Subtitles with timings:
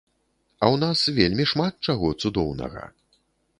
[0.55, 2.83] А ў нас вельмі шмат чаго цудоўнага.